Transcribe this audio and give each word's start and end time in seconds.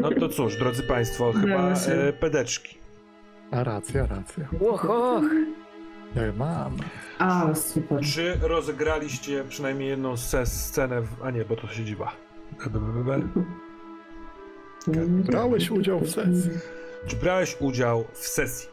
No 0.00 0.10
to 0.20 0.28
cóż, 0.28 0.56
drodzy 0.56 0.82
Państwo, 0.82 1.32
chyba 1.32 1.44
Udało 1.56 1.74
się. 1.74 1.92
e, 1.92 2.12
pedeczki. 2.12 2.78
A 3.50 3.64
racja, 3.64 4.06
racja. 4.06 4.48
Och, 4.70 4.84
och. 4.90 5.24
Ja 6.16 6.22
mam. 6.36 6.76
A, 7.18 7.54
super. 7.54 8.00
Czy 8.04 8.38
rozegraliście 8.42 9.44
przynajmniej 9.48 9.88
jedną 9.88 10.16
scenę, 10.44 11.02
w... 11.02 11.22
a 11.24 11.30
nie, 11.30 11.44
bo 11.44 11.56
to 11.56 11.68
siedziba. 11.68 12.12
Brałeś 15.26 15.70
udział 15.70 16.00
w 16.00 16.10
sesji. 16.10 16.50
Czy 17.06 17.16
brałeś 17.16 17.56
udział 17.60 18.04
w 18.12 18.26
sesji? 18.28 18.68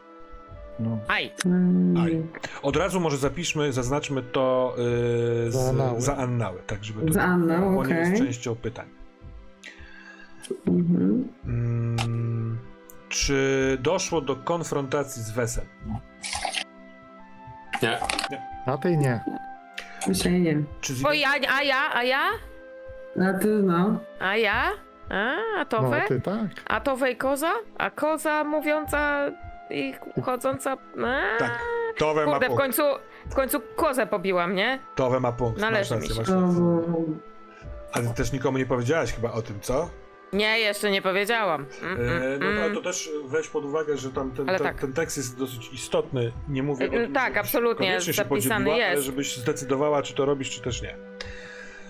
No. 0.80 0.98
Aj. 1.08 1.30
Aj. 2.02 2.22
Od 2.62 2.76
razu 2.76 3.00
może 3.00 3.16
zapiszmy, 3.16 3.72
zaznaczmy 3.72 4.22
to 4.22 4.76
yy, 5.44 5.50
Za 5.52 5.68
annały. 5.68 6.00
z, 6.00 6.04
za 6.04 6.16
annały, 6.16 6.58
tak 6.66 6.84
żeby 6.84 7.06
to 7.06 7.12
Za 7.12 7.22
Annę, 7.22 7.58
było 7.58 7.86
nie 7.86 7.94
jest 7.94 8.22
częścią 8.22 8.54
pytań. 8.56 8.86
Mhm. 10.68 11.28
Mm, 11.46 12.58
czy 13.08 13.78
doszło 13.80 14.20
do 14.20 14.36
konfrontacji 14.36 15.22
z 15.22 15.30
Wesem? 15.30 15.64
Nie. 17.82 17.98
Na 18.66 18.78
tej 18.78 18.98
nie. 18.98 19.20
Dzisiaj 20.08 20.40
nie. 20.40 20.62
Czy 20.80 20.94
z... 20.94 21.02
Bo 21.02 21.12
ja, 21.12 21.28
a 21.58 21.62
ja, 21.62 21.76
a 21.94 22.02
ja? 22.02 22.22
A 23.30 23.38
ty 23.38 23.46
no. 23.48 23.98
A 24.20 24.36
ja? 24.36 24.70
A, 25.10 25.60
a 25.60 25.64
to 25.64 25.82
No 25.82 25.90
ty 26.08 26.20
tak. 26.20 26.36
A 26.66 26.80
to 26.80 26.96
wej 26.96 27.16
koza? 27.16 27.52
A 27.78 27.90
koza 27.90 28.44
mówiąca 28.44 29.26
i 29.70 29.94
chodząca... 30.24 30.72
A, 30.72 31.38
Tak, 31.38 31.58
Towe 31.98 32.26
ma 32.26 32.32
Kurde, 32.32 32.46
w 32.46 32.48
punkt. 32.48 32.62
końcu, 32.62 32.82
w 33.30 33.34
końcu 33.34 33.60
kozę 33.76 34.06
pobiłam, 34.06 34.54
nie? 34.54 34.78
Towe 34.94 35.20
ma 35.20 35.32
punkt. 35.32 35.60
Należy 35.60 35.94
masz 35.94 36.02
mi 36.02 36.08
rację, 36.08 36.24
się. 36.24 36.32
masz 36.40 36.46
rację. 36.48 36.62
Ale 37.92 38.06
ty 38.08 38.14
też 38.14 38.32
nikomu 38.32 38.58
nie 38.58 38.66
powiedziałaś 38.66 39.12
chyba 39.12 39.32
o 39.32 39.42
tym, 39.42 39.60
co? 39.60 39.90
Nie, 40.32 40.58
jeszcze 40.58 40.90
nie 40.90 41.02
powiedziałam. 41.02 41.66
Mm, 41.82 42.00
mm, 42.00 42.22
E, 42.22 42.38
no 42.38 42.46
mm. 42.46 42.62
ale 42.62 42.74
to 42.74 42.82
też 42.82 43.10
weź 43.26 43.48
pod 43.48 43.64
uwagę, 43.64 43.96
że 43.96 44.10
tam 44.12 44.30
ten, 44.32 44.48
Ale 44.48 44.58
ten, 44.58 44.66
tak. 44.66 44.80
ten 44.80 44.92
tekst 44.92 45.16
jest 45.16 45.38
dosyć 45.38 45.72
istotny. 45.72 46.32
Nie 46.48 46.62
mówię 46.62 46.84
o 46.84 46.88
E, 46.88 46.90
tym, 46.90 47.12
tak, 47.12 47.26
żebyś 47.34 47.38
absolutnie, 47.38 47.86
koniecznie 47.86 48.12
się 48.12 48.22
zapisany 48.22 48.64
podzieliła, 48.64 48.86
ale 48.86 48.94
jest. 48.94 49.06
żebyś 49.06 49.36
zdecydowała, 49.36 50.02
czy 50.02 50.14
to 50.14 50.24
robisz, 50.24 50.50
czy 50.50 50.60
też 50.60 50.82
nie. 50.82 50.96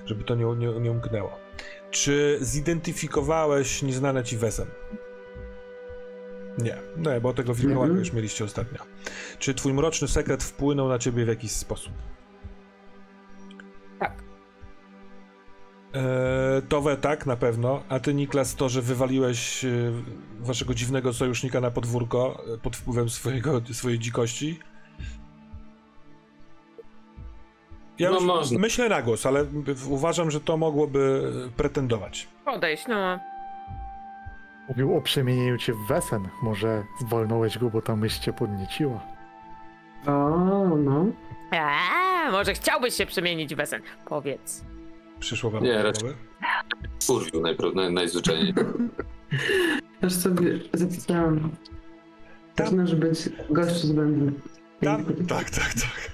Żeby 0.07 0.25
to 0.25 0.35
nie, 0.35 0.45
nie, 0.45 0.67
nie 0.81 0.91
umknęło. 0.91 1.39
Czy 1.91 2.39
zidentyfikowałeś 2.41 3.83
nieznane 3.83 4.25
ci 4.25 4.37
wesem? 4.37 4.67
Nie, 6.59 6.77
nie, 6.97 7.21
bo 7.21 7.33
tego 7.35 7.55
wilkołaka 7.55 7.85
Mhm. 7.85 7.99
już 8.01 8.13
mieliście 8.13 8.45
ostatnio. 8.45 8.79
Czy 9.39 9.55
twój 9.55 9.73
mroczny 9.73 10.09
sekret 10.09 10.45
wpłynął 10.45 10.89
na 10.89 10.99
ciebie 10.99 11.25
w 11.25 11.29
jakiś 11.29 11.51
sposób? 11.53 11.93
Eee, 15.97 16.63
Towe 16.69 16.97
tak, 16.97 17.27
na 17.27 17.37
pewno. 17.37 17.83
A 17.89 18.01
ty, 18.01 18.15
Niklas, 18.15 18.55
to, 18.55 18.69
że 18.69 18.83
wywaliłeś 18.83 19.65
e, 19.65 19.69
waszego 20.41 20.75
dziwnego 20.75 21.13
sojusznika 21.13 21.61
na 21.61 21.71
podwórko 21.71 22.43
e, 22.55 22.59
pod 22.59 22.77
wpływem 22.77 23.11
swojego, 23.11 23.61
swojej 23.73 23.99
dzikości? 23.99 24.59
Ja 27.99 28.11
No 28.11 28.17
już 28.17 28.25
można. 28.25 28.59
myślę 28.59 28.89
na 28.89 29.03
głos, 29.03 29.27
ale 29.27 29.45
uważam, 29.89 30.31
że 30.31 30.41
to 30.41 30.57
mogłoby 30.57 31.33
pretendować. 31.57 32.29
Podejść, 32.45 32.85
no. 32.89 33.19
Mówił 34.69 34.97
o 34.97 35.01
przemienieniu 35.03 35.59
cię 35.59 35.73
w 35.73 35.89
wesen. 35.89 36.29
Może 36.43 36.85
zwolnąłeś 37.01 37.59
go, 37.59 37.71
bo 37.71 37.83
ta 37.83 37.97
myśl 37.97 38.21
cię 38.23 38.33
podnieciła. 38.33 39.01
o, 40.07 40.11
no. 40.79 41.07
Eee, 41.53 42.33
może 42.33 42.55
chciałbyś 42.55 42.95
się 42.95 43.07
przemienić 43.07 43.55
w 43.55 43.57
Wesen. 43.59 43.83
Powiedz. 44.09 44.65
Przyszło 45.21 45.51
wam 45.51 45.65
Nie, 45.65 45.75
do 45.75 45.83
raczej- 45.83 46.03
głowy? 46.03 46.17
Kurwił 47.07 47.41
najpro- 47.43 47.75
naj, 47.75 47.93
najzwyczajniej. 47.93 48.55
Aż 50.03 50.13
sobie 50.13 50.59
zapisałam. 50.73 51.51
Tam- 52.55 52.67
Zaczynasz 52.67 52.95
być 52.95 53.19
gościu 53.51 53.87
z 53.87 53.93
będę. 53.93 54.33
Tam, 54.81 55.05
tak, 55.29 55.51
tak, 55.51 55.75
tak. 55.75 56.11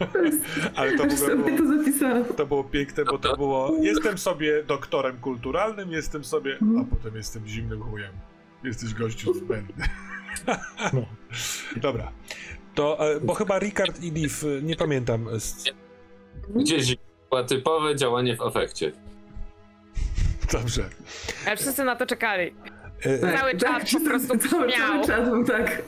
Ale 0.76 0.96
to 0.98 1.04
Aż 1.04 1.14
w 1.14 1.22
ogóle 1.22 1.30
sobie 1.36 1.36
było, 1.56 1.58
to 1.58 1.78
zapisałam. 1.78 2.24
to 2.24 2.46
było 2.46 2.64
piękne, 2.64 3.04
bo 3.04 3.18
to 3.18 3.36
było 3.36 3.76
jestem 3.82 4.18
sobie 4.18 4.64
doktorem 4.64 5.16
kulturalnym, 5.18 5.92
jestem 5.92 6.24
sobie, 6.24 6.56
a 6.60 6.64
Mhm. 6.64 6.86
potem 6.86 7.16
jestem 7.16 7.46
zimnym 7.48 7.82
chujem. 7.82 8.12
Jesteś 8.64 8.94
gościu 8.94 9.34
zbędny. 9.34 9.84
No. 10.92 11.06
Dobra. 11.76 12.12
To, 12.74 13.10
e, 13.14 13.20
bo 13.20 13.34
chyba 13.34 13.58
Ricard 13.58 14.02
i 14.02 14.10
Liv, 14.10 14.34
e, 14.58 14.62
nie 14.62 14.76
pamiętam. 14.76 15.28
e, 15.28 15.40
z- 15.40 15.64
Gdzieś 16.56 16.96
była 17.30 17.44
typowe 17.44 17.96
działanie 17.96 18.36
w 18.36 18.40
afekcie. 18.42 18.92
Dobrze. 20.52 20.84
Ale 21.46 21.56
wszyscy 21.56 21.84
na 21.84 21.96
to 21.96 22.06
czekali. 22.06 22.54
E, 23.02 23.18
Tak, 23.18 23.38
Cały 23.40 23.56
czat 23.56 23.80
po 23.80 23.86
wszyscy- 23.86 24.08
prostu 24.10 24.38
cały, 24.48 24.72
cały 25.06 25.24
był 25.26 25.44
tak. 25.44 25.82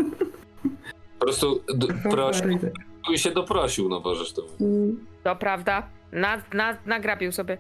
Po 1.19 1.25
prostu 1.26 1.62
d- 1.75 1.86
prosił 2.10 2.58
i 3.14 3.19
się 3.19 3.30
doprosił, 3.30 3.88
no 3.88 4.00
Bożeż 4.00 4.32
to. 4.32 4.42
To 5.25 5.36
prawda. 5.36 5.88
Na, 6.12 6.42
na, 6.54 6.76
nagrabił 6.86 7.32
sobie. 7.32 7.59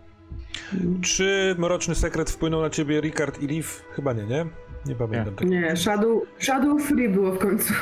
Czy 1.02 1.54
mroczny 1.58 1.94
sekret 1.94 2.30
wpłynął 2.30 2.60
na 2.60 2.70
ciebie 2.70 3.00
Ricard 3.00 3.42
i 3.42 3.46
Liv? 3.46 3.68
Chyba 3.92 4.12
nie, 4.12 4.22
nie? 4.24 4.46
Nie 4.86 4.94
pamiętam 4.94 5.34
tego. 5.34 5.50
Nie, 5.50 5.76
Shadow, 5.76 6.22
Shadow 6.38 6.82
Free 6.82 7.08
było 7.08 7.32
w 7.32 7.38
końcu. 7.38 7.74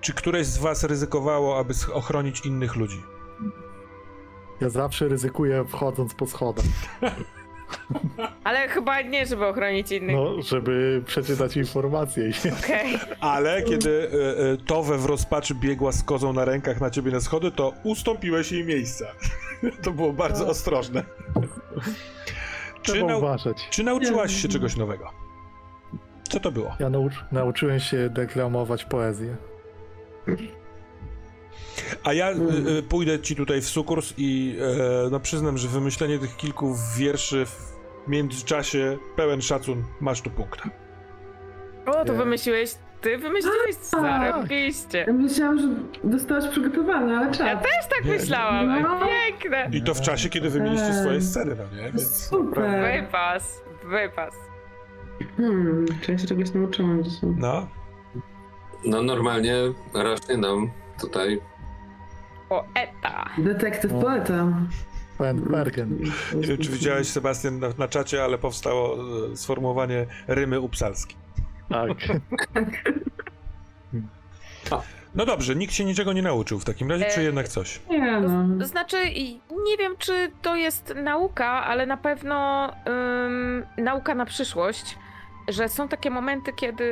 Czy 0.00 0.14
któreś 0.14 0.46
z 0.46 0.58
was 0.58 0.84
ryzykowało, 0.84 1.58
aby 1.58 1.72
sch- 1.74 1.92
ochronić 1.92 2.46
innych 2.46 2.76
ludzi? 2.76 3.02
Ja 4.60 4.68
zawsze 4.68 5.08
ryzykuję 5.08 5.64
wchodząc 5.68 6.14
po 6.14 6.26
schodach. 6.26 6.64
Ale 8.44 8.68
chyba 8.68 9.02
nie, 9.02 9.26
żeby 9.26 9.46
ochronić 9.46 9.92
innych. 9.92 10.16
No, 10.16 10.42
żeby 10.42 11.02
przeczytać 11.06 11.56
informacje. 11.56 12.28
i- 12.28 12.32
Okej. 12.64 12.98
Ale 13.20 13.62
kiedy 13.62 14.10
e, 14.12 14.52
e, 14.52 14.56
Towe 14.56 14.98
w 14.98 15.04
rozpaczy 15.06 15.54
biegła 15.54 15.92
z 15.92 16.02
kozą 16.02 16.32
na 16.32 16.44
rękach 16.44 16.80
na 16.80 16.90
ciebie 16.90 17.10
na 17.10 17.20
schody, 17.20 17.50
to 17.50 17.72
ustąpiłeś 17.84 18.52
jej 18.52 18.64
miejsca. 18.64 19.04
to 19.84 19.90
było 19.90 20.12
bardzo 20.12 20.46
ostrożne. 20.48 21.04
Czy, 22.82 22.92
Trzeba 22.92 23.06
nau- 23.12 23.18
uważać. 23.18 23.68
czy 23.70 23.82
nauczyłaś 23.84 24.42
się 24.42 24.48
czegoś 24.48 24.76
nowego? 24.76 25.10
Co 26.28 26.40
to 26.40 26.52
było? 26.52 26.76
Ja 26.80 26.90
naucz, 26.90 27.14
nauczyłem 27.32 27.80
się 27.80 28.08
deklamować 28.10 28.84
poezję. 28.84 29.36
A 32.04 32.12
ja 32.12 32.28
Mm. 32.30 32.66
y, 32.66 32.70
y, 32.78 32.82
pójdę 32.82 33.20
ci 33.20 33.36
tutaj 33.36 33.60
w 33.60 33.68
sukurs 33.68 34.14
i 34.16 34.56
e, 35.06 35.10
no 35.10 35.20
przyznam, 35.20 35.58
że 35.58 35.68
wymyślenie 35.68 36.18
tych 36.18 36.36
kilku 36.36 36.74
wierszy 36.96 37.46
w 37.46 37.74
międzyczasie 38.08 38.98
pełen 39.16 39.42
szacun, 39.42 39.84
masz 40.00 40.20
tu 40.20 40.30
punkta. 40.30 40.70
O, 41.86 42.04
to 42.04 42.14
wymyśliłeś. 42.14 42.74
Ty 43.00 43.18
wymyśliłeś 43.18 43.74
zarobiście. 43.74 45.04
Ja 45.06 45.12
myślałam, 45.12 45.58
że 45.58 45.68
dostałaś 46.04 46.48
przygotowane, 46.48 47.16
ale 47.16 47.26
Ja 47.26 47.32
czas. 47.32 47.62
też 47.62 47.88
tak 47.96 48.04
Nie. 48.04 48.10
myślałam. 48.12 48.82
No. 48.82 49.00
Piękne. 49.06 49.70
I 49.72 49.82
to 49.82 49.94
w 49.94 50.00
czasie, 50.00 50.28
kiedy 50.28 50.50
wy 50.50 50.60
mieliście 50.60 50.94
swoje 50.94 51.20
sceny, 51.22 51.56
no 51.58 51.76
nie? 51.76 51.82
Więc 51.92 52.16
Super. 52.26 52.82
Wypas. 53.02 53.60
Wypas. 53.84 54.34
Hmm, 55.36 55.86
czy 56.02 56.12
ja 56.12 56.18
się 56.18 56.26
czegoś 56.26 56.52
nauczyłam 56.54 57.04
dzisiaj? 57.04 57.30
No, 57.36 57.68
No 58.84 59.02
normalnie 59.02 59.54
rośnie 59.94 60.36
nam 60.36 60.70
tutaj. 61.00 61.40
Poeta. 62.48 63.28
Detektyw 63.38 63.92
O. 63.92 64.00
poeta. 64.00 64.46
Pen 65.18 65.40
Bergen. 65.40 65.98
nie 66.34 66.46
wiem, 66.48 66.58
czy 66.58 66.70
widziałeś, 66.70 67.08
Sebastian, 67.08 67.58
na, 67.58 67.68
na 67.78 67.88
czacie, 67.88 68.24
ale 68.24 68.38
powstało 68.38 68.96
e, 69.32 69.36
sformułowanie 69.36 70.06
rymy 70.28 70.60
upsalskie. 70.60 71.14
Tak. 71.68 71.88
No 75.14 75.26
dobrze, 75.26 75.56
nikt 75.56 75.74
się 75.74 75.84
niczego 75.84 76.12
nie 76.12 76.22
nauczył 76.22 76.58
w 76.58 76.64
takim 76.64 76.90
razie, 76.90 77.04
czy 77.14 77.20
E, 77.20 77.24
jednak 77.24 77.48
coś? 77.48 77.80
Nie 77.90 78.20
no. 78.20 78.58
To 78.60 78.66
znaczy, 78.66 79.04
i 79.08 79.40
nie 79.64 79.76
wiem, 79.78 79.94
czy 79.98 80.32
to 80.42 80.56
jest 80.56 80.94
nauka, 81.02 81.46
ale 81.64 81.86
na 81.86 81.96
pewno 81.96 82.68
ym, 83.26 83.66
nauka 83.78 84.14
na 84.14 84.24
przyszłość, 84.26 84.98
że 85.48 85.68
są 85.68 85.88
takie 85.88 86.10
momenty, 86.10 86.52
kiedy 86.52 86.84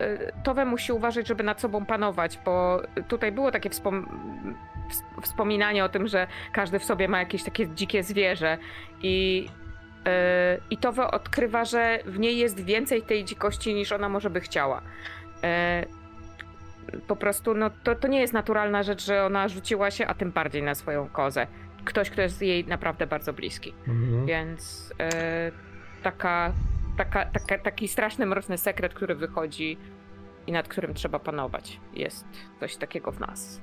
y, 0.00 0.32
Towe 0.44 0.64
musi 0.64 0.92
uważać, 0.92 1.26
żeby 1.28 1.42
nad 1.44 1.60
sobą 1.60 1.86
panować, 1.86 2.38
bo 2.44 2.82
tutaj 3.08 3.32
było 3.32 3.50
takie 3.50 3.70
wspom- 3.70 4.06
ws- 4.90 5.22
wspominanie 5.22 5.84
o 5.84 5.88
tym, 5.88 6.08
że 6.08 6.26
każdy 6.52 6.78
w 6.78 6.84
sobie 6.84 7.08
ma 7.08 7.18
jakieś 7.18 7.42
takie 7.44 7.68
dzikie 7.68 8.02
zwierzę 8.02 8.58
i 9.02 9.48
y, 9.98 10.60
i 10.70 10.76
Towe 10.76 11.10
odkrywa, 11.10 11.64
że 11.64 11.98
w 12.04 12.18
niej 12.18 12.38
jest 12.38 12.60
więcej 12.64 13.02
tej 13.02 13.24
dzikości 13.24 13.74
niż 13.74 13.92
ona 13.92 14.08
może 14.08 14.30
by 14.30 14.40
chciała. 14.40 14.82
Y, 16.94 17.00
po 17.06 17.16
prostu 17.16 17.54
no, 17.54 17.70
to, 17.84 17.94
to 17.94 18.08
nie 18.08 18.20
jest 18.20 18.32
naturalna 18.32 18.82
rzecz, 18.82 19.04
że 19.04 19.24
ona 19.26 19.48
rzuciła 19.48 19.90
się, 19.90 20.06
a 20.06 20.14
tym 20.14 20.32
bardziej 20.32 20.62
na 20.62 20.74
swoją 20.74 21.08
kozę. 21.08 21.46
Ktoś, 21.84 22.10
kto 22.10 22.22
jest 22.22 22.42
jej 22.42 22.66
naprawdę 22.66 23.06
bardzo 23.06 23.32
bliski. 23.32 23.74
Mhm. 23.88 24.26
Więc 24.26 24.92
taka, 26.02 26.52
taka, 27.04 27.24
taka, 27.24 27.58
taki 27.58 27.88
straszny, 27.88 28.26
mroczny 28.26 28.58
sekret, 28.58 28.94
który 28.94 29.14
wychodzi 29.14 29.78
i 30.46 30.52
nad 30.52 30.68
którym 30.68 30.94
trzeba 30.94 31.18
panować. 31.18 31.80
Jest 31.94 32.24
coś 32.60 32.76
takiego 32.76 33.12
w 33.12 33.20
nas. 33.20 33.60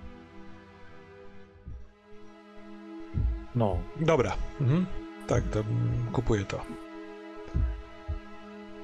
No. 3.55 3.79
Dobra. 3.99 4.35
Mhm. 4.61 4.85
Tak, 5.27 5.43
to 5.43 5.59
mm, 5.59 6.07
kupuję 6.11 6.45
to. 6.45 6.65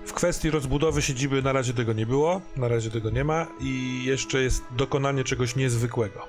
W 0.05 0.13
w 0.13 0.15
kwestii 0.15 0.51
rozbudowy 0.51 1.01
siedziby 1.01 1.41
na 1.41 1.53
razie 1.53 1.73
tego 1.73 1.93
nie 1.93 2.05
było, 2.05 2.41
na 2.57 2.67
razie 2.67 2.91
tego 2.91 3.09
nie 3.09 3.23
ma 3.23 3.47
i 3.59 4.03
jeszcze 4.05 4.41
jest 4.41 4.63
dokonanie 4.71 5.23
czegoś 5.23 5.55
niezwykłego. 5.55 6.27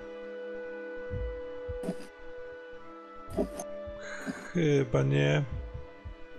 Chyba 4.53 5.03
nie. 5.03 5.43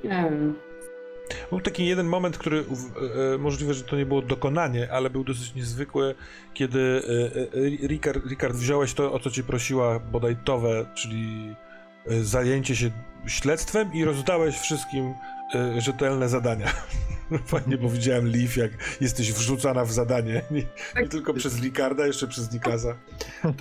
Nie 0.04 0.10
wiem. 0.10 0.56
Był 1.50 1.62
taki 1.62 1.86
jeden 1.86 2.08
moment, 2.08 2.38
który 2.38 2.64
w- 2.64 2.98
e, 3.34 3.38
możliwe, 3.38 3.74
że 3.74 3.84
to 3.84 3.98
nie 3.98 4.06
było 4.06 4.22
dokonanie, 4.22 4.92
ale 4.92 5.10
był 5.10 5.24
dosyć 5.24 5.56
niezwykły, 5.56 6.16
kiedy 6.54 7.02
e, 7.54 7.84
e, 7.84 7.88
Ricard, 7.88 8.26
Ricard 8.26 8.56
wziąłeś 8.56 8.94
to, 8.94 9.14
o 9.14 9.20
co 9.20 9.32
cię 9.32 9.44
prosiła 9.44 10.00
bodaj 10.00 10.36
Towe, 10.44 10.86
czyli 10.96 11.56
e, 12.08 12.24
zajęcie 12.24 12.76
się 12.76 12.92
śledztwem 13.28 13.94
i 13.94 14.06
rozdałeś 14.06 14.56
wszystkim 14.58 15.14
e, 15.56 15.82
rzetelne 15.82 16.30
zadania. 16.30 16.68
Fajnie, 17.46 17.78
bo 17.78 17.90
widziałem 17.90 18.26
Leaf, 18.28 18.58
jak 18.58 18.72
jesteś 19.02 19.34
wrzucana 19.34 19.86
w 19.86 19.92
zadanie. 19.92 20.42
Nie, 20.52 20.64
nie 21.02 21.08
tylko 21.10 21.34
przez 21.34 21.62
Ricarda, 21.62 22.08
jeszcze 22.08 22.28
przez 22.28 22.54
Nikaza. 22.54 22.96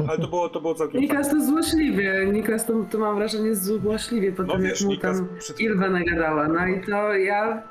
Ale 0.09 0.19
to 0.19 0.29
było, 0.29 0.49
to 0.49 0.61
było 0.61 0.75
całkiem 0.75 1.01
Niklas 1.01 1.31
to 1.31 1.45
złośliwie. 1.47 2.27
Niklas 2.33 2.67
to, 2.67 2.73
to 2.91 2.99
mam 2.99 3.17
wrażenie 3.17 3.55
złośliwie 3.55 4.33
po 4.33 4.43
No 4.43 4.53
tym, 4.53 4.63
wiesz, 4.63 4.81
jak 4.81 4.87
mu 4.87 4.91
Nikas 4.91 5.17
tam. 5.19 5.29
Ilwa 5.59 5.89
nagadała. 5.91 6.49
No 6.49 6.67
i 6.67 6.81
to 6.87 7.15
ja... 7.15 7.63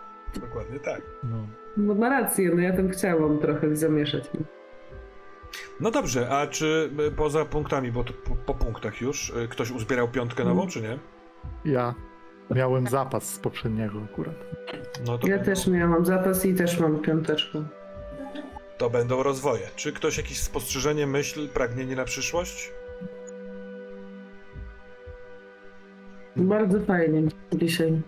Dokładnie 0.41 0.79
tak. 0.79 1.01
No. 1.23 1.47
No 1.77 1.95
ma 1.95 2.09
rację, 2.09 2.51
no 2.55 2.61
ja 2.61 2.75
tam 2.77 2.89
chciałam 2.89 3.39
trochę 3.39 3.75
zamieszać. 3.75 4.23
No 5.79 5.91
dobrze, 5.91 6.29
a 6.29 6.47
czy 6.47 6.89
e, 7.07 7.11
poza 7.11 7.45
punktami, 7.45 7.91
bo 7.91 8.03
to 8.03 8.13
po, 8.13 8.35
po 8.35 8.53
punktach 8.53 9.01
już, 9.01 9.33
e, 9.43 9.47
ktoś 9.47 9.71
uzbierał 9.71 10.07
piątkę 10.07 10.43
nową, 10.43 10.61
Mm. 10.61 10.71
czy 10.71 10.81
nie? 10.81 10.97
Ja 11.65 11.93
miałem 12.55 12.87
zapas 12.87 13.33
z 13.33 13.39
poprzedniego 13.39 13.99
akurat. 14.13 14.35
No 15.07 15.17
to, 15.17 15.27
Ja 15.27 15.35
będą, 15.37 15.45
też 15.53 15.67
miałam 15.67 16.05
zapas 16.05 16.45
i 16.45 16.53
też 16.55 16.79
mam 16.79 16.99
piąteczkę. 16.99 17.63
to 18.77 18.89
będą 18.89 19.23
rozwoje. 19.23 19.67
Czy 19.75 19.93
ktoś 19.93 20.17
jakieś 20.17 20.39
spostrzeżenie, 20.41 21.07
myśl, 21.07 21.47
pragnienie 21.49 21.95
na 21.95 22.05
przyszłość? 22.05 22.71
Bardzo 26.35 26.79
fajnie 26.79 27.21
dzisiaj. 27.53 28.01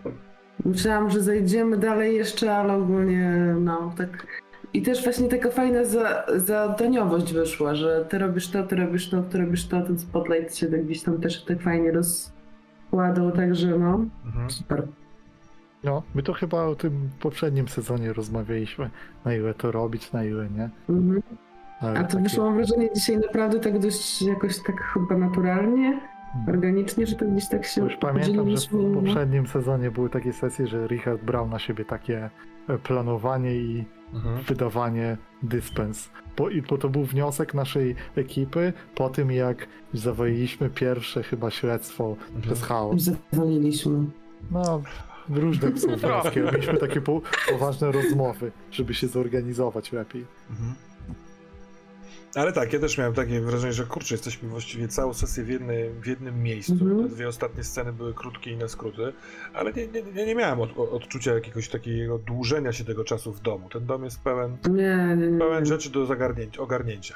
Myślałam, 0.65 1.09
że 1.09 1.21
zajdziemy 1.21 1.77
dalej 1.77 2.15
jeszcze, 2.15 2.55
ale 2.55 2.73
ogólnie 2.73 3.55
no 3.59 3.93
tak. 3.97 4.27
I 4.73 4.81
też 4.81 5.03
właśnie 5.03 5.27
taka 5.27 5.49
fajna 5.49 5.83
za, 5.85 6.25
zadaniowość 6.35 7.33
wyszła, 7.33 7.75
że 7.75 8.05
ty 8.09 8.17
robisz 8.17 8.47
to, 8.51 8.63
ty 8.63 8.75
robisz 8.75 9.09
to, 9.09 9.23
ty 9.23 9.37
robisz 9.37 9.67
to, 9.67 9.81
ten 9.81 9.99
spotlight 9.99 10.55
się 10.57 10.67
tak 10.67 10.85
gdzieś 10.85 11.03
tam 11.03 11.21
też 11.21 11.43
tak 11.45 11.61
fajnie 11.61 11.91
rozkładał, 11.91 13.31
także 13.31 13.67
no 13.79 14.05
Mhm. 14.25 14.49
super. 14.49 14.87
No, 15.83 16.03
my 16.15 16.23
to 16.23 16.33
chyba 16.33 16.63
o 16.65 16.75
tym 16.75 17.09
poprzednim 17.19 17.67
sezonie 17.67 18.13
rozmawialiśmy, 18.13 18.89
na 19.25 19.33
ile 19.33 19.53
to 19.53 19.71
robić, 19.71 20.11
na 20.11 20.23
ile 20.23 20.49
nie. 20.49 20.69
Mhm. 20.89 21.21
Ale 21.81 21.99
A 21.99 22.03
to 22.03 22.09
takie- 22.11 22.23
wyszło 22.23 22.45
mam 22.45 22.55
wrażenie 22.55 22.89
dzisiaj 22.95 23.17
naprawdę 23.17 23.59
tak 23.59 23.79
dość 23.79 24.21
jakoś 24.21 24.57
tak 24.63 24.75
chyba 24.93 25.17
naturalnie. 25.17 25.99
Organicznie, 26.47 27.07
że 27.07 27.15
to 27.15 27.25
gdzieś 27.25 27.49
tak 27.49 27.65
się 27.65 27.81
Już 27.83 27.95
pamiętam, 27.95 28.49
że 28.57 28.67
w 28.67 28.71
no. 28.73 29.01
poprzednim 29.01 29.47
sezonie 29.47 29.91
były 29.91 30.09
takie 30.09 30.33
sesje, 30.33 30.67
że 30.67 30.87
Richard 30.87 31.23
brał 31.23 31.47
na 31.47 31.59
siebie 31.59 31.85
takie 31.85 32.29
e, 32.69 32.77
planowanie 32.77 33.55
i 33.55 33.85
Mhm. 34.13 34.43
wydawanie 34.43 35.17
dyspens. 35.43 36.09
Bo, 36.37 36.49
i, 36.49 36.61
bo 36.61 36.77
to 36.77 36.89
był 36.89 37.03
wniosek 37.05 37.53
naszej 37.53 37.95
ekipy 38.15 38.73
po 38.95 39.09
tym, 39.09 39.31
jak 39.31 39.67
zawaliliśmy 39.93 40.69
pierwsze 40.69 41.23
chyba 41.23 41.51
śledztwo 41.51 42.15
przez 42.41 42.63
chaos. 42.63 43.09
Zawaliliśmy. 43.31 44.05
No, 44.51 44.81
różne 45.29 45.77
są 45.77 45.95
wnioski. 45.95 46.39
Mieliśmy 46.39 46.77
takie 46.77 47.01
po, 47.01 47.21
poważne 47.49 47.91
rozmowy, 47.91 48.51
żeby 48.71 48.93
się 48.93 49.07
zorganizować 49.07 49.91
lepiej. 49.91 50.25
Mhm. 50.49 50.73
Ale 52.35 52.53
tak, 52.53 52.73
ja 52.73 52.79
też 52.79 52.97
miałem 52.97 53.13
takie 53.13 53.41
wrażenie, 53.41 53.73
że 53.73 53.83
kurczę, 53.83 54.13
jesteśmy 54.15 54.49
właściwie 54.49 54.87
całą 54.87 55.13
sesję 55.13 55.43
w, 55.43 55.49
jednej, 55.49 55.89
w 55.89 56.07
jednym 56.07 56.43
miejscu. 56.43 56.73
Mhm. 56.73 57.03
Te 57.03 57.15
dwie 57.15 57.27
ostatnie 57.27 57.63
sceny 57.63 57.93
były 57.93 58.13
krótkie 58.13 58.51
i 58.51 58.57
na 58.57 58.67
skróty, 58.67 59.13
ale 59.53 59.73
nie, 59.73 59.87
nie, 59.87 60.03
nie, 60.03 60.25
nie 60.25 60.35
miałem 60.35 60.61
od, 60.61 60.77
odczucia 60.77 61.33
jakiegoś 61.33 61.69
takiego 61.69 62.17
dłużenia 62.17 62.71
się 62.71 62.83
tego 62.85 63.03
czasu 63.03 63.33
w 63.33 63.41
domu. 63.41 63.69
Ten 63.69 63.85
dom 63.85 64.03
jest 64.03 64.23
pełen, 64.23 64.57
Nie, 64.69 65.15
nie, 65.17 65.27
nie. 65.31 65.39
pełen 65.39 65.65
rzeczy 65.65 65.89
do 65.89 66.05
zagarnięcia, 66.05 66.61
ogarnięcia. 66.61 67.15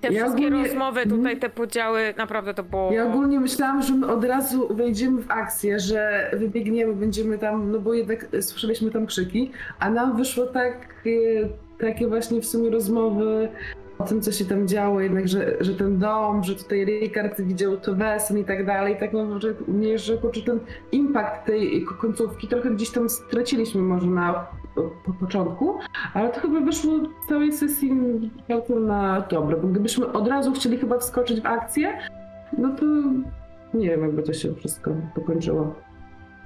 Te 0.00 0.12
Ja 0.12 0.22
wszystkie 0.24 0.46
ogólnie- 0.46 0.66
rozmowy 0.68 1.06
tutaj, 1.06 1.38
te 1.38 1.50
podziały, 1.50 2.14
naprawdę 2.16 2.54
to 2.54 2.62
było... 2.62 2.92
Ja 2.92 3.06
ogólnie 3.06 3.40
myślałam, 3.40 3.82
że 3.82 3.94
my 3.94 4.06
od 4.12 4.24
razu 4.24 4.74
wejdziemy 4.74 5.22
w 5.22 5.30
akcję, 5.30 5.80
że 5.80 6.30
wybiegniemy, 6.36 6.94
będziemy 6.94 7.38
tam, 7.38 7.72
no 7.72 7.78
bo 7.78 7.94
jednak 7.94 8.26
słyszeliśmy 8.40 8.90
tam 8.90 9.06
krzyki, 9.06 9.50
a 9.78 9.90
nam 9.90 10.16
wyszło 10.16 10.46
tak, 10.46 10.94
takie 11.78 12.08
właśnie 12.08 12.40
w 12.40 12.46
sumie 12.46 12.70
rozmowy 12.70 13.48
o 14.04 14.06
tym, 14.08 14.20
co 14.20 14.32
się 14.32 14.44
tam 14.44 14.68
działo, 14.68 15.00
jednak, 15.00 15.28
że, 15.28 15.56
że 15.60 15.74
ten 15.74 15.98
dom, 15.98 16.44
że 16.44 16.54
tutaj 16.54 16.84
Ricard 16.84 17.40
widział 17.40 17.76
to 17.76 17.94
wesen 17.94 18.38
i 18.38 18.44
tak 18.44 18.66
dalej, 18.66 18.96
tak 19.00 19.12
mam 19.12 19.40
że 19.40 19.54
mnie, 19.68 19.98
że 19.98 20.18
kurczę, 20.18 20.40
ten 20.42 20.60
impact 20.92 21.46
tej 21.46 21.84
ko- 21.84 21.94
końcówki 21.94 22.48
trochę 22.48 22.70
gdzieś 22.70 22.90
tam 22.90 23.08
straciliśmy 23.08 23.82
może 23.82 24.06
na 24.06 24.46
po, 24.74 24.82
po 25.06 25.12
początku, 25.12 25.78
ale 26.14 26.28
to 26.30 26.40
chyba 26.40 26.60
wyszło 26.60 26.92
w 27.24 27.28
całej 27.28 27.52
sesji 27.52 27.90
całkiem 28.48 28.86
na 28.86 29.20
dobre, 29.20 29.56
bo 29.56 29.68
gdybyśmy 29.68 30.12
od 30.12 30.28
razu 30.28 30.52
chcieli 30.52 30.78
chyba 30.78 30.98
wskoczyć 30.98 31.40
w 31.40 31.46
akcję, 31.46 31.98
no 32.58 32.76
to 32.76 32.84
nie 33.74 33.88
wiem, 33.90 34.02
jakby 34.02 34.22
to 34.22 34.32
się 34.32 34.54
wszystko 34.54 34.90
pokończyło. 35.14 35.74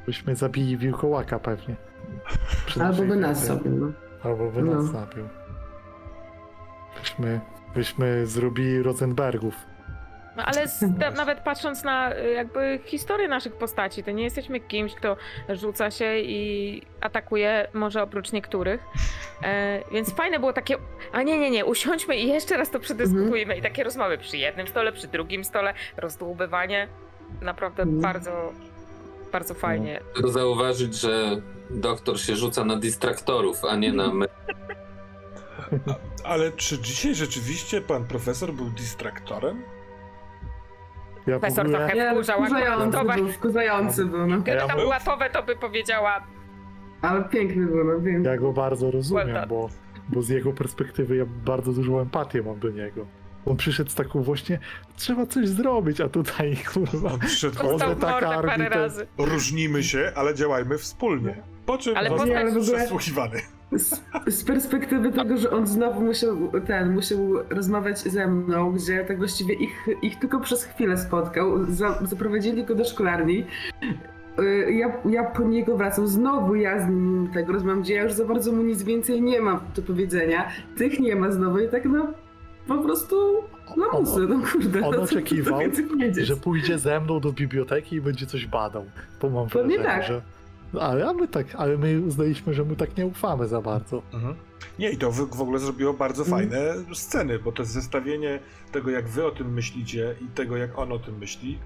Byśmy 0.06 0.36
zabili 0.36 0.76
wilkołaka 0.76 1.38
pewnie. 1.38 1.76
Albo 2.80 3.02
by 3.02 3.16
nas 3.16 3.46
sobie, 3.46 3.70
no. 3.70 3.86
Albo 4.24 4.50
by 4.50 4.62
No. 4.62 4.74
nas 4.74 4.84
zabił. 4.84 5.24
Byśmy, 7.00 7.40
byśmy 7.76 8.26
zrobili 8.26 8.82
Rosenbergów. 8.82 9.54
No, 10.36 10.42
ale 10.44 10.62
s- 10.62 10.84
ta, 11.00 11.10
nawet 11.10 11.38
patrząc 11.40 11.84
na 11.84 12.14
y, 12.16 12.30
jakby 12.32 12.80
historię 12.84 13.28
naszych 13.28 13.52
postaci, 13.52 14.02
to 14.02 14.10
nie 14.10 14.24
jesteśmy 14.24 14.60
kimś, 14.60 14.94
kto 14.94 15.16
rzuca 15.48 15.90
się 15.90 16.18
i 16.18 16.82
atakuje, 17.00 17.68
może 17.74 18.02
oprócz 18.02 18.32
niektórych. 18.32 18.80
E, 19.42 19.80
więc 19.92 20.14
fajne 20.14 20.38
było 20.38 20.52
takie, 20.52 20.76
a 21.12 21.22
nie, 21.22 21.38
nie, 21.38 21.50
nie, 21.50 21.64
usiądźmy 21.64 22.16
i 22.16 22.28
jeszcze 22.28 22.56
raz 22.56 22.70
to 22.70 22.80
przedyskutujmy. 22.80 23.56
I 23.56 23.62
takie 23.62 23.84
rozmowy 23.84 24.18
przy 24.18 24.36
jednym 24.36 24.66
stole, 24.68 24.92
przy 24.92 25.08
drugim 25.08 25.44
stole, 25.44 25.74
rozdłubywanie. 25.96 26.88
Naprawdę 27.42 27.82
Mhm. 27.82 28.00
bardzo, 28.02 28.52
bardzo 29.32 29.54
fajnie. 29.54 30.00
Zauważyć, 30.24 30.94
że 31.00 31.40
doktor 31.70 32.20
się 32.20 32.36
rzuca 32.36 32.64
na 32.64 32.76
distraktorów, 32.76 33.64
a 33.64 33.76
nie 33.76 33.92
na 33.92 34.04
Ale 36.24 36.52
czy 36.52 36.78
dzisiaj 36.78 37.14
rzeczywiście 37.14 37.80
pan 37.80 38.04
profesor 38.04 38.52
był 38.52 38.70
distraktorem? 38.70 39.62
Ja 41.26 41.38
Profesor 41.38 41.66
ogóle, 41.66 41.78
trochę 41.78 41.94
Nie, 41.96 42.10
wkurzał, 42.10 42.42
a 42.42 42.46
wkurzający 42.46 42.98
Towe, 42.98 43.14
był, 43.14 43.28
wkurzający 43.32 44.04
był, 44.04 44.26
no. 44.26 44.38
gdyby 44.38 44.58
tam 44.58 44.68
był- 44.68 44.78
była 44.78 45.00
Towe, 45.00 45.30
to 45.30 45.42
by 45.42 45.56
powiedziała, 45.56 46.26
Ale 47.02 47.24
piękny 47.24 47.66
był, 47.66 47.84
no 47.84 48.00
wiem. 48.00 48.24
ja 48.24 48.36
go 48.36 48.52
bardzo 48.52 48.86
Well 48.86 48.92
rozumiem, 48.94 49.26
done. 49.34 49.46
bo, 49.46 49.68
bo 50.08 50.22
z 50.22 50.28
jego 50.28 50.52
perspektywy 50.52 51.16
ja 51.16 51.24
bardzo 51.26 51.72
dużą 51.72 52.00
empatię 52.00 52.42
mam 52.42 52.58
do 52.58 52.70
niego. 52.70 53.06
On 53.46 53.56
przyszedł 53.56 53.90
z 53.90 53.94
taką 53.94 54.22
właśnie, 54.22 54.58
trzeba 54.96 55.26
coś 55.26 55.48
zrobić, 55.48 56.00
a 56.00 56.08
tutaj 56.08 56.56
kurwa. 56.74 57.12
On 57.12 57.18
przyszedł, 57.18 57.54
Dostał- 57.62 57.96
taka 57.96 58.26
mordę 58.30 58.48
parę 58.48 58.68
razy. 58.68 59.06
różnimy 59.18 59.82
się, 59.84 60.12
ale 60.16 60.34
działajmy 60.34 60.78
wspólnie. 60.78 61.42
Po 61.66 61.78
czym 61.78 61.96
Ale 61.96 62.10
został 62.10 62.26
postać- 62.28 62.76
przesłuchiwany. 62.76 63.40
Z, 63.72 64.02
z 64.26 64.44
perspektywy 64.44 65.12
tego, 65.12 65.36
że 65.36 65.50
on 65.50 65.66
znowu 65.66 66.00
musiał 66.00 66.36
ten, 66.66 66.94
musiał 66.94 67.18
rozmawiać 67.50 67.98
ze 67.98 68.26
mną, 68.26 68.72
gdzie 68.72 69.04
tak 69.04 69.18
właściwie 69.18 69.54
ich, 69.54 69.86
ich 70.02 70.18
tylko 70.18 70.40
przez 70.40 70.64
chwilę 70.64 70.96
spotkał, 70.98 71.64
za, 71.68 71.98
zaprowadzili 72.04 72.64
go 72.64 72.74
do 72.74 72.84
szklarni. 72.84 73.44
Y, 74.40 74.72
Ja, 74.72 74.92
ja 75.10 75.24
po 75.24 75.42
niego 75.42 75.76
wracam, 75.76 76.06
znowu 76.08 76.54
ja 76.54 76.86
z 76.86 76.88
nim 76.88 77.28
tego 77.34 77.52
rozmawiam, 77.52 77.82
gdzie 77.82 77.94
ja 77.94 78.02
już 78.02 78.12
za 78.12 78.24
bardzo 78.24 78.52
mu 78.52 78.62
nic 78.62 78.82
więcej 78.82 79.22
nie 79.22 79.40
mam 79.40 79.60
do 79.76 79.82
powiedzenia. 79.82 80.48
Tych 80.76 81.00
nie 81.00 81.16
ma 81.16 81.30
znowu 81.32 81.58
i 81.58 81.68
tak 81.68 81.84
no 81.84 82.12
po 82.68 82.78
prostu 82.78 83.16
no 83.76 83.86
On- 83.92 84.04
muszę, 84.04 84.20
no 84.20 84.40
kurde. 84.52 84.86
on 84.86 84.94
no 84.96 85.02
oczekiwał, 85.02 85.60
że 86.22 86.36
pójdzie 86.36 86.78
ze 86.78 87.00
mną 87.00 87.20
do 87.20 87.32
biblioteki 87.32 87.96
i 87.96 88.00
będzie 88.00 88.26
coś 88.26 88.46
badał. 88.46 88.84
Bo 89.22 89.30
mam 89.30 89.46
wrażenie, 89.46 89.78
tak. 89.78 90.02
że. 90.02 90.22
Ale 90.80 91.08
a 91.08 91.12
my 91.12 91.28
tak, 91.28 91.46
ale 91.54 91.78
my 91.78 92.00
uznaliśmy, 92.00 92.54
że 92.54 92.64
my 92.64 92.76
tak 92.76 92.96
nie 92.96 93.06
ufamy 93.06 93.48
za 93.48 93.60
bardzo. 93.60 94.02
Mhm. 94.14 94.34
Nie, 94.78 94.90
i 94.90 94.96
to 94.96 95.10
w, 95.12 95.36
w 95.36 95.40
ogóle 95.40 95.58
zrobiło 95.58 95.92
bardzo 95.92 96.22
Mhm. 96.24 96.40
fajne 96.50 96.74
sceny, 96.94 97.38
bo 97.38 97.52
to 97.52 97.64
zestawienie 97.64 98.38
tego, 98.72 98.90
jak 98.90 99.08
wy 99.08 99.26
o 99.26 99.30
tym 99.30 99.52
myślicie 99.54 100.14
i 100.20 100.24
tego, 100.28 100.56
jak 100.56 100.78
on 100.78 100.92
o 100.92 100.98
tym 100.98 101.18
myśli, 101.18 101.58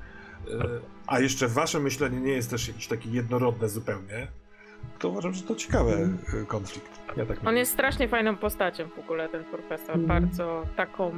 e, 0.50 0.64
a 1.06 1.20
jeszcze 1.20 1.48
wasze 1.48 1.80
myślenie 1.80 2.20
nie 2.20 2.32
jest 2.32 2.50
też 2.50 2.68
jakieś 2.68 2.86
takie 2.86 3.10
jednorodne 3.10 3.68
zupełnie, 3.68 4.28
to 4.98 5.08
uważam, 5.08 5.32
że 5.34 5.42
to 5.42 5.54
ciekawy 5.54 6.08
e, 6.42 6.46
konflikt. 6.46 6.90
Ja 7.16 7.26
tak 7.26 7.38
On 7.38 7.44
myślę. 7.44 7.58
jest 7.58 7.72
strasznie 7.72 8.08
fajną 8.08 8.36
postacią 8.36 8.88
w 8.88 8.98
ogóle, 8.98 9.28
ten 9.28 9.44
profesor. 9.44 9.96
Mhm. 9.96 10.06
Bardzo 10.06 10.62
taką. 10.76 11.12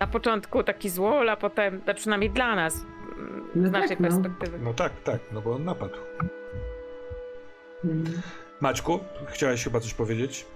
Na 0.00 0.06
początku 0.06 0.62
taki 0.62 0.90
złol, 0.90 1.30
a 1.30 1.36
potem, 1.36 1.80
no 1.86 1.94
przynajmniej 1.94 2.30
dla 2.30 2.54
nas, 2.56 2.84
mm, 3.18 3.44
No 3.54 3.68
z 3.68 3.72
tak, 3.72 3.82
naszej 3.82 3.96
no. 4.00 4.08
perspektywy. 4.08 4.58
No 4.62 4.74
tak, 4.74 4.92
tak, 5.04 5.20
no 5.32 5.40
bo 5.42 5.52
on 5.54 5.64
napadł. 5.64 5.94
Maćku, 8.60 9.00
chciałeś 9.28 9.64
chyba 9.64 9.80
coś 9.80 9.94
powiedzieć? 9.94 10.46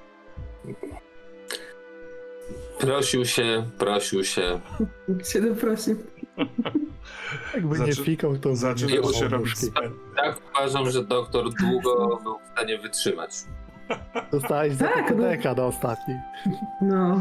Prosił 2.78 3.24
się, 3.24 3.64
prosił 3.78 4.24
się. 4.24 4.60
Się 5.32 5.40
doprosił. 5.40 5.96
Jakby 7.54 7.76
Zaczy- 7.76 7.88
nie 8.00 8.04
fikał, 8.04 8.38
to 8.38 8.56
Zaczyna 8.56 9.12
się 9.12 9.28
robić. 9.28 9.54
Tak 10.16 10.36
uważam, 10.50 10.90
że 10.90 11.04
doktor 11.04 11.44
długo 11.54 12.20
był 12.22 12.38
w 12.38 12.52
stanie 12.52 12.78
wytrzymać. 12.78 13.30
Dostałeś 14.32 14.74
za 14.74 14.88
Tak, 14.88 15.10
no. 15.16 15.22
deka 15.22 15.54
do 15.54 15.66
ostatniej. 15.66 16.16
No. 16.82 17.20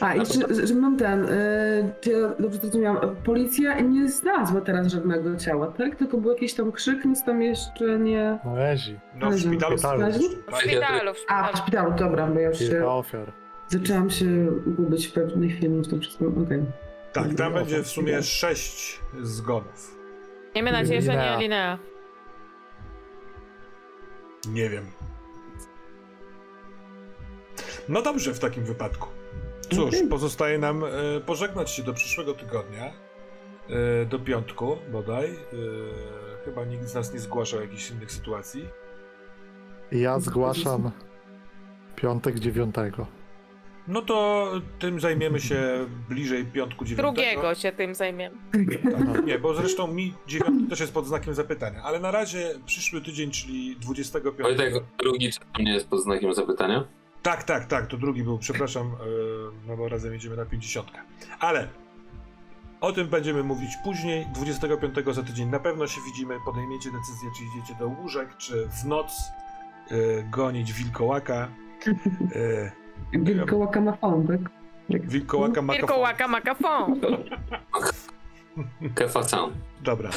A, 0.00 0.14
i 0.14 0.26
że, 0.26 0.66
że 0.66 0.74
mam 0.74 0.96
ten, 0.96 1.24
y, 1.24 1.92
czy 2.00 2.10
ja 2.10 2.28
dobrze 2.38 2.58
zrozumiałam, 2.58 3.16
policja 3.16 3.80
nie 3.80 4.08
znalazła 4.08 4.60
teraz 4.60 4.86
żadnego 4.86 5.36
ciała, 5.36 5.66
tak? 5.66 5.96
Tylko 5.96 6.16
był 6.18 6.32
jakiś 6.32 6.54
tam 6.54 6.72
krzyk, 6.72 7.04
nic 7.04 7.24
tam 7.24 7.42
jeszcze 7.42 7.98
nie... 7.98 8.38
No 8.44 8.62
Ezi. 8.62 8.98
No 9.14 9.30
w 9.30 9.38
szpitalu 9.38 9.76
W 9.76 9.78
szpitalu. 9.78 10.00
jeszcze, 10.06 10.20
W 10.52 10.60
szpitalu, 10.60 11.14
w 11.14 11.24
A, 11.28 11.42
w 11.42 11.46
szpitalu. 11.46 11.56
szpitalu, 11.56 11.94
dobra, 11.98 12.26
bo 12.26 12.40
ja 12.40 12.48
już 12.48 12.58
Kilka 12.58 12.74
się, 12.78 12.86
ofiar. 12.88 13.32
zaczęłam 13.68 14.10
się 14.10 14.26
gubić 14.66 15.06
w 15.06 15.12
pewnej 15.12 15.50
chwili 15.50 15.80
w 15.82 15.88
tym 15.88 16.00
wszystkim, 16.00 16.42
okej. 16.44 16.62
Tak, 17.12 17.34
tam 17.34 17.54
będzie 17.54 17.82
w 17.82 17.86
sumie 17.88 18.22
sześć 18.22 19.00
zgonów. 19.22 19.98
Miejmy 20.54 20.72
nadzieję, 20.72 21.02
że 21.02 21.12
nie 21.12 21.18
Linea. 21.18 21.38
Linea. 21.38 21.78
Nie 24.48 24.70
wiem. 24.70 24.84
No 27.88 28.02
dobrze 28.02 28.34
w 28.34 28.38
takim 28.38 28.64
wypadku. 28.64 29.08
Cóż, 29.60 29.94
Okej. 29.94 30.08
pozostaje 30.08 30.58
nam 30.58 30.84
e, 30.84 30.88
pożegnać 31.26 31.70
się 31.70 31.82
do 31.82 31.94
przyszłego 31.94 32.34
tygodnia. 32.34 32.92
E, 33.70 34.06
do 34.06 34.18
piątku 34.18 34.76
bodaj. 34.92 35.30
E, 35.30 35.34
chyba 36.44 36.64
nikt 36.64 36.88
z 36.88 36.94
nas 36.94 37.12
nie 37.14 37.20
zgłaszał 37.20 37.60
jakichś 37.60 37.90
innych 37.90 38.12
sytuacji. 38.12 38.68
Ja 39.92 40.20
zgłaszam 40.20 40.90
piątek 41.96 42.38
dziewiątego. 42.38 43.06
No 43.88 44.02
to 44.02 44.50
tym 44.78 45.00
zajmiemy 45.00 45.40
się 45.40 45.86
bliżej 46.08 46.44
piątku 46.44 46.84
dziewiątego. 46.84 47.12
Drugiego 47.12 47.54
się 47.54 47.72
tym 47.72 47.94
zajmiemy. 47.94 48.36
Tak, 48.82 49.26
nie, 49.26 49.38
bo 49.38 49.54
zresztą 49.54 49.86
mi 49.86 50.14
dziewiąty 50.26 50.70
też 50.70 50.80
jest 50.80 50.94
pod 50.94 51.06
znakiem 51.06 51.34
zapytania. 51.34 51.82
Ale 51.82 52.00
na 52.00 52.10
razie 52.10 52.54
przyszły 52.66 53.00
tydzień, 53.00 53.30
czyli 53.30 53.76
25. 53.76 54.36
Wojtek, 54.38 54.74
drugi 54.98 55.32
czy 55.32 55.38
to 55.38 55.62
nie 55.62 55.72
jest 55.74 55.88
pod 55.88 56.02
znakiem 56.02 56.34
zapytania? 56.34 56.84
Tak, 57.22 57.44
tak, 57.44 57.66
tak, 57.66 57.86
to 57.86 57.96
drugi 57.96 58.22
był, 58.22 58.38
przepraszam, 58.38 58.86
e, 58.86 58.94
no 59.66 59.76
bo 59.76 59.88
razem 59.88 60.12
jedziemy 60.12 60.36
na 60.36 60.44
50. 60.44 60.90
Ale 61.40 61.68
o 62.80 62.92
tym 62.92 63.08
będziemy 63.08 63.42
mówić 63.42 63.70
później, 63.84 64.26
25 64.34 65.14
za 65.14 65.22
tydzień 65.22 65.48
na 65.48 65.60
pewno 65.60 65.86
się 65.86 66.00
widzimy, 66.06 66.34
podejmiecie 66.44 66.90
decyzję, 66.90 67.30
czy 67.36 67.44
idziecie 67.44 67.74
do 67.78 67.88
łóżek, 67.88 68.36
czy 68.36 68.68
w 68.82 68.84
noc 68.86 69.12
e, 69.90 69.94
gonić 70.30 70.72
wilkołaka. 70.72 71.48
E, 72.34 72.72
Wilkołaka 73.18 73.80
ma 73.80 73.92
fon, 73.96 74.26
tak? 74.26 74.40
wilkołaka 74.88 75.62
makafon. 75.62 77.00
Wilkołaka 78.80 79.22
Sound. 79.22 79.54
Dobra. 79.82 80.10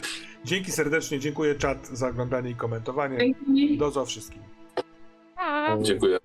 Dzięki 0.45 0.71
serdecznie, 0.71 1.19
dziękuję 1.19 1.55
czat 1.55 1.87
za 1.87 2.07
oglądanie 2.07 2.49
i 2.49 2.55
komentowanie. 2.55 3.17
Dzięki. 3.17 3.77
Do 3.77 3.91
zo 3.91 4.05
wszystkim. 4.05 4.41
Dziękuję. 5.81 6.19